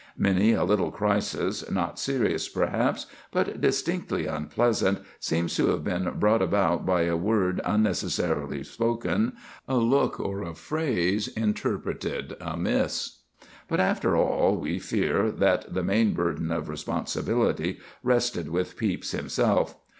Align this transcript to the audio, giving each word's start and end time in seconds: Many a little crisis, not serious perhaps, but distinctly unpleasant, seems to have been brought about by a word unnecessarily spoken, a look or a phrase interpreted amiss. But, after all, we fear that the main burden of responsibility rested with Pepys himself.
Many 0.17 0.53
a 0.53 0.63
little 0.63 0.89
crisis, 0.89 1.69
not 1.69 1.99
serious 1.99 2.49
perhaps, 2.49 3.05
but 3.31 3.61
distinctly 3.61 4.25
unpleasant, 4.25 4.97
seems 5.19 5.53
to 5.57 5.67
have 5.67 5.83
been 5.83 6.11
brought 6.17 6.41
about 6.41 6.87
by 6.87 7.03
a 7.03 7.15
word 7.15 7.61
unnecessarily 7.63 8.63
spoken, 8.63 9.33
a 9.67 9.77
look 9.77 10.19
or 10.19 10.41
a 10.41 10.55
phrase 10.55 11.27
interpreted 11.27 12.35
amiss. 12.41 13.19
But, 13.67 13.79
after 13.79 14.17
all, 14.17 14.57
we 14.57 14.79
fear 14.79 15.29
that 15.31 15.71
the 15.71 15.83
main 15.83 16.15
burden 16.15 16.51
of 16.51 16.67
responsibility 16.67 17.77
rested 18.01 18.49
with 18.49 18.75
Pepys 18.79 19.11
himself. 19.11 19.75